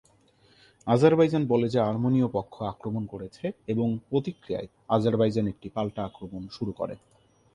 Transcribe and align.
Azerbaijan 0.87 1.43
বলে 1.47 1.67
যে 1.69 1.79
আর্মেনিয় 1.81 2.27
পক্ষ 2.27 2.55
আক্রমণ 2.63 3.03
করেছে 3.05 3.45
এবং 3.67 3.87
প্রতিক্রিয়ায় 4.09 4.69
আজারবাইজান 4.89 5.45
একটি 5.47 5.67
পাল্টা 5.69 6.01
আক্রমণ 6.05 6.41
শুরু 6.51 6.71
করে। 6.71 6.95